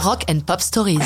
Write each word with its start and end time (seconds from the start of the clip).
Rock 0.00 0.24
and 0.30 0.40
Pop 0.46 0.60
Stories. 0.60 1.00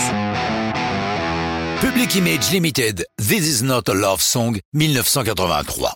Public 1.81 2.15
Image 2.15 2.53
Limited, 2.53 3.07
This 3.17 3.49
Is 3.49 3.65
Not 3.65 3.89
a 3.89 3.95
Love 3.95 4.21
Song, 4.21 4.59
1983. 4.75 5.95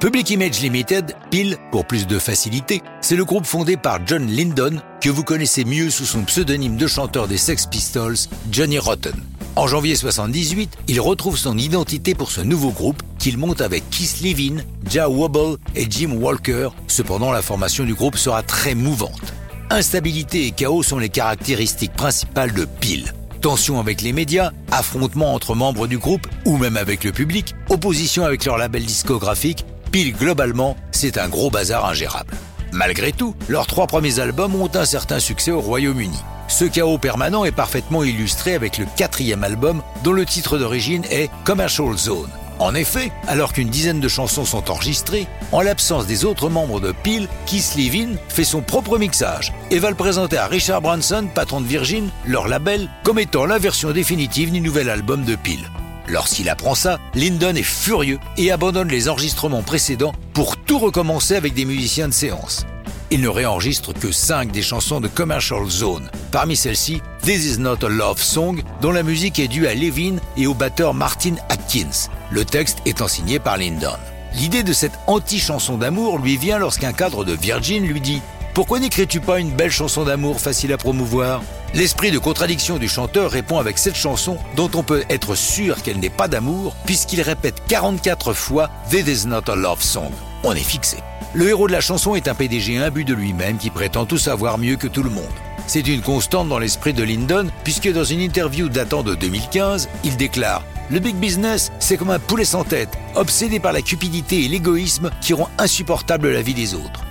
Public 0.00 0.30
Image 0.30 0.60
Limited, 0.60 1.14
pile 1.30 1.56
pour 1.70 1.86
plus 1.86 2.08
de 2.08 2.18
facilité, 2.18 2.82
c'est 3.00 3.14
le 3.14 3.24
groupe 3.24 3.46
fondé 3.46 3.76
par 3.76 4.04
John 4.04 4.26
Lydon, 4.26 4.80
que 5.00 5.08
vous 5.08 5.22
connaissez 5.22 5.64
mieux 5.64 5.88
sous 5.88 6.04
son 6.04 6.24
pseudonyme 6.24 6.76
de 6.76 6.88
chanteur 6.88 7.28
des 7.28 7.38
Sex 7.38 7.66
Pistols, 7.66 8.16
Johnny 8.50 8.78
Rotten. 8.78 9.14
En 9.54 9.68
janvier 9.68 9.94
78, 9.94 10.76
il 10.88 11.00
retrouve 11.00 11.38
son 11.38 11.56
identité 11.56 12.16
pour 12.16 12.32
ce 12.32 12.40
nouveau 12.40 12.70
groupe 12.70 13.02
qu'il 13.20 13.38
monte 13.38 13.60
avec 13.60 13.88
Keith 13.90 14.20
Levin, 14.20 14.64
Ja 14.90 15.08
Wobble 15.08 15.58
et 15.76 15.86
Jim 15.88 16.10
Walker. 16.20 16.70
Cependant, 16.88 17.30
la 17.30 17.40
formation 17.40 17.84
du 17.84 17.94
groupe 17.94 18.16
sera 18.16 18.42
très 18.42 18.74
mouvante. 18.74 19.32
Instabilité 19.74 20.46
et 20.46 20.52
chaos 20.52 20.84
sont 20.84 21.00
les 21.00 21.08
caractéristiques 21.08 21.94
principales 21.94 22.52
de 22.52 22.64
Peel. 22.64 23.12
Tensions 23.40 23.80
avec 23.80 24.02
les 24.02 24.12
médias, 24.12 24.52
affrontements 24.70 25.34
entre 25.34 25.56
membres 25.56 25.88
du 25.88 25.98
groupe 25.98 26.28
ou 26.44 26.58
même 26.58 26.76
avec 26.76 27.02
le 27.02 27.10
public, 27.10 27.56
opposition 27.68 28.24
avec 28.24 28.44
leur 28.44 28.56
label 28.56 28.84
discographique, 28.84 29.66
Peel 29.90 30.12
globalement, 30.12 30.76
c'est 30.92 31.18
un 31.18 31.28
gros 31.28 31.50
bazar 31.50 31.86
ingérable. 31.86 32.34
Malgré 32.70 33.10
tout, 33.10 33.34
leurs 33.48 33.66
trois 33.66 33.88
premiers 33.88 34.20
albums 34.20 34.54
ont 34.54 34.70
un 34.74 34.84
certain 34.84 35.18
succès 35.18 35.50
au 35.50 35.60
Royaume-Uni. 35.60 36.22
Ce 36.46 36.66
chaos 36.66 36.98
permanent 36.98 37.44
est 37.44 37.50
parfaitement 37.50 38.04
illustré 38.04 38.54
avec 38.54 38.78
le 38.78 38.86
quatrième 38.96 39.42
album 39.42 39.82
dont 40.04 40.12
le 40.12 40.24
titre 40.24 40.56
d'origine 40.56 41.02
est 41.10 41.30
Commercial 41.44 41.96
Zone. 41.96 42.30
En 42.58 42.74
effet, 42.74 43.10
alors 43.26 43.52
qu'une 43.52 43.68
dizaine 43.68 44.00
de 44.00 44.08
chansons 44.08 44.44
sont 44.44 44.70
enregistrées, 44.70 45.26
en 45.50 45.60
l'absence 45.60 46.06
des 46.06 46.24
autres 46.24 46.48
membres 46.48 46.80
de 46.80 46.92
Peel, 46.92 47.28
Keith 47.46 47.74
Levin 47.76 48.16
fait 48.28 48.44
son 48.44 48.60
propre 48.60 48.96
mixage 48.96 49.52
et 49.70 49.78
va 49.78 49.90
le 49.90 49.96
présenter 49.96 50.36
à 50.36 50.46
Richard 50.46 50.80
Branson, 50.80 51.26
patron 51.34 51.60
de 51.60 51.66
Virgin, 51.66 52.10
leur 52.26 52.46
label, 52.46 52.88
comme 53.02 53.18
étant 53.18 53.46
la 53.46 53.58
version 53.58 53.90
définitive 53.90 54.52
du 54.52 54.60
nouvel 54.60 54.88
album 54.88 55.24
de 55.24 55.34
Peel. 55.34 55.68
Lorsqu'il 56.06 56.48
apprend 56.48 56.74
ça, 56.74 57.00
Lyndon 57.14 57.54
est 57.54 57.62
furieux 57.62 58.18
et 58.36 58.52
abandonne 58.52 58.88
les 58.88 59.08
enregistrements 59.08 59.62
précédents 59.62 60.12
pour 60.32 60.56
tout 60.56 60.78
recommencer 60.78 61.34
avec 61.34 61.54
des 61.54 61.64
musiciens 61.64 62.08
de 62.08 62.12
séance. 62.12 62.66
Il 63.10 63.20
ne 63.20 63.28
réenregistre 63.28 63.92
que 63.92 64.10
5 64.10 64.50
des 64.50 64.62
chansons 64.62 65.00
de 65.00 65.08
Commercial 65.08 65.68
Zone. 65.68 66.10
Parmi 66.30 66.56
celles-ci, 66.56 67.00
This 67.22 67.44
Is 67.44 67.58
Not 67.58 67.84
a 67.84 67.88
Love 67.88 68.20
Song, 68.20 68.62
dont 68.80 68.90
la 68.90 69.02
musique 69.02 69.38
est 69.38 69.48
due 69.48 69.66
à 69.66 69.74
Levin 69.74 70.16
et 70.36 70.46
au 70.46 70.54
batteur 70.54 70.94
Martin 70.94 71.36
Atkins, 71.48 72.08
le 72.34 72.44
texte 72.44 72.78
étant 72.84 73.06
signé 73.06 73.38
par 73.38 73.56
Lyndon. 73.56 73.96
L'idée 74.34 74.64
de 74.64 74.72
cette 74.72 74.98
anti-chanson 75.06 75.78
d'amour 75.78 76.18
lui 76.18 76.36
vient 76.36 76.58
lorsqu'un 76.58 76.92
cadre 76.92 77.24
de 77.24 77.32
Virgin 77.32 77.86
lui 77.86 78.00
dit 78.00 78.20
Pourquoi 78.54 78.80
n'écris-tu 78.80 79.20
pas 79.20 79.38
une 79.38 79.52
belle 79.52 79.70
chanson 79.70 80.04
d'amour 80.04 80.40
facile 80.40 80.72
à 80.72 80.76
promouvoir? 80.76 81.42
L'esprit 81.74 82.10
de 82.10 82.18
contradiction 82.18 82.78
du 82.78 82.88
chanteur 82.88 83.30
répond 83.30 83.58
avec 83.58 83.78
cette 83.78 83.96
chanson 83.96 84.36
dont 84.56 84.70
on 84.74 84.82
peut 84.82 85.04
être 85.08 85.36
sûr 85.36 85.80
qu'elle 85.82 86.00
n'est 86.00 86.10
pas 86.10 86.26
d'amour 86.26 86.74
puisqu'il 86.84 87.22
répète 87.22 87.62
44 87.68 88.32
fois 88.32 88.68
This 88.90 89.22
is 89.22 89.28
not 89.28 89.48
a 89.48 89.54
love 89.54 89.82
song. 89.82 90.10
On 90.42 90.52
est 90.52 90.58
fixé. 90.58 90.96
Le 91.34 91.48
héros 91.48 91.68
de 91.68 91.72
la 91.72 91.80
chanson 91.80 92.16
est 92.16 92.26
un 92.26 92.34
PDG 92.34 92.78
imbu 92.78 93.04
de 93.04 93.14
lui-même 93.14 93.58
qui 93.58 93.70
prétend 93.70 94.06
tout 94.06 94.18
savoir 94.18 94.58
mieux 94.58 94.76
que 94.76 94.88
tout 94.88 95.04
le 95.04 95.10
monde. 95.10 95.24
C'est 95.68 95.86
une 95.86 96.02
constante 96.02 96.48
dans 96.48 96.58
l'esprit 96.58 96.92
de 96.92 97.04
Lyndon 97.04 97.46
puisque 97.62 97.92
dans 97.92 98.04
une 98.04 98.20
interview 98.20 98.68
datant 98.68 99.04
de 99.04 99.14
2015, 99.14 99.88
il 100.02 100.16
déclare 100.16 100.62
le 100.90 100.98
big 100.98 101.16
business, 101.16 101.72
c'est 101.78 101.96
comme 101.96 102.10
un 102.10 102.18
poulet 102.18 102.44
sans 102.44 102.64
tête, 102.64 102.98
obsédé 103.14 103.58
par 103.58 103.72
la 103.72 103.82
cupidité 103.82 104.44
et 104.44 104.48
l'égoïsme 104.48 105.10
qui 105.20 105.32
rend 105.32 105.48
insupportable 105.58 106.30
la 106.30 106.42
vie 106.42 106.54
des 106.54 106.74
autres. 106.74 107.04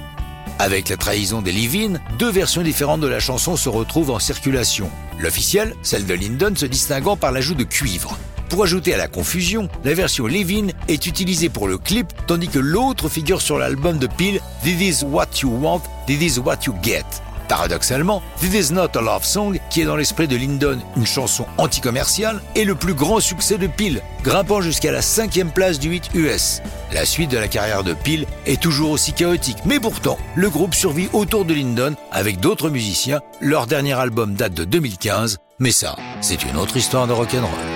Avec 0.60 0.90
la 0.90 0.98
trahison 0.98 1.42
des 1.42 1.52
Levin, 1.52 2.00
deux 2.20 2.30
versions 2.30 2.62
différentes 2.62 3.02
de 3.02 3.08
la 3.08 3.20
chanson 3.20 3.58
se 3.58 3.70
retrouvent 3.70 4.12
en 4.12 4.20
circulation. 4.20 4.90
L'officielle, 5.20 5.76
celle 5.82 6.06
de 6.06 6.14
Lyndon, 6.14 6.56
se 6.56 6.68
distinguant 6.68 7.18
par 7.18 7.32
l'ajout 7.32 7.56
de 7.56 7.64
cuivre. 7.64 8.18
Pour 8.50 8.64
ajouter 8.64 8.94
à 8.94 8.98
la 8.98 9.08
confusion, 9.08 9.68
la 9.84 9.96
version 9.96 10.28
Levin 10.28 10.68
est 10.88 11.08
utilisée 11.08 11.50
pour 11.50 11.68
le 11.68 11.80
clip, 11.80 12.14
tandis 12.28 12.50
que 12.50 12.60
l'autre 12.60 13.10
figure 13.10 13.42
sur 13.42 13.58
l'album 13.58 13.98
de 13.98 14.06
Peel, 14.06 14.40
This 14.64 15.02
is 15.02 15.06
what 15.06 15.42
you 15.42 15.50
want, 15.50 15.82
this 16.06 16.22
is 16.22 16.40
what 16.40 16.60
you 16.68 16.76
get. 16.84 17.06
Paradoxalement, 17.54 18.24
This 18.40 18.72
Is 18.72 18.74
Not 18.74 18.98
a 18.98 19.02
Love 19.02 19.24
Song, 19.24 19.60
qui 19.70 19.82
est 19.82 19.86
dans 19.86 19.96
l'esprit 19.96 20.28
de 20.28 20.36
Lyndon 20.36 20.80
une 20.98 21.06
chanson 21.06 21.46
anti-commerciale, 21.60 22.42
est 22.56 22.64
le 22.64 22.74
plus 22.74 22.96
grand 22.96 23.20
succès 23.20 23.60
de 23.60 23.68
Peel, 23.68 24.02
grimpant 24.24 24.60
jusqu'à 24.60 24.92
la 24.92 25.04
cinquième 25.04 25.52
place 25.52 25.78
du 25.78 25.90
8 25.90 26.16
US. 26.16 26.64
La 26.92 27.06
suite 27.06 27.30
de 27.30 27.38
la 27.38 27.48
carrière 27.48 27.84
de 27.84 27.94
Peel 27.94 28.26
est 28.48 28.60
toujours 28.60 28.90
aussi 28.90 29.14
chaotique, 29.14 29.60
mais 29.66 29.80
pourtant, 29.80 30.18
le 30.34 30.50
groupe 30.50 30.74
survit 30.74 31.10
autour 31.14 31.46
de 31.46 31.54
Lyndon 31.54 31.94
avec 32.12 32.40
d'autres 32.40 32.72
musiciens. 32.72 33.22
Leur 33.40 33.68
dernier 33.68 33.94
album 33.94 34.34
date 34.34 34.56
de 34.56 34.64
2015, 34.64 35.38
mais 35.60 35.72
ça, 35.72 35.96
c'est 36.22 36.44
une 36.46 36.58
autre 36.58 36.78
histoire 36.78 37.06
de 37.06 37.14
rock'n'roll. 37.14 37.73